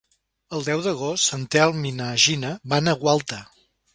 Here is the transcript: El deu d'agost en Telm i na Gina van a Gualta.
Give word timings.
El 0.59 0.63
deu 0.67 0.79
d'agost 0.85 1.35
en 1.37 1.43
Telm 1.57 1.85
i 1.91 1.93
na 1.99 2.09
Gina 2.25 2.53
van 2.75 2.93
a 2.95 2.95
Gualta. 3.05 3.43